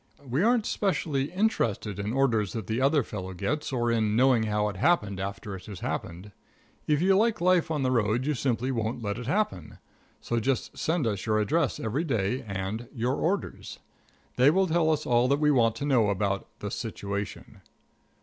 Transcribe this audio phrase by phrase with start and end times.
[0.27, 4.67] We aren't specially interested in orders that the other fellow gets, or in knowing how
[4.69, 6.31] it happened after it has happened.
[6.87, 9.77] If you like life on the road you simply won't let it happen.
[10.19, 13.77] So just send us your address every day and your orders.
[14.37, 17.61] They will tell us all that we want to know about "the situation."